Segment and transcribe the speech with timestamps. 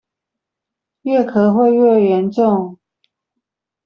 [1.03, 2.79] 越咳會越嚴重